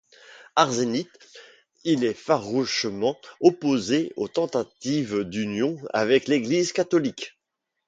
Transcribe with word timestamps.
Arsénite, 0.55 1.11
il 1.83 2.03
est 2.03 2.15
farouchement 2.15 3.15
opposé 3.39 4.11
aux 4.15 4.27
tentatives 4.27 5.23
d'union 5.25 5.77
avec 5.93 6.27
l'Église 6.27 6.71
catholique. 6.73 7.37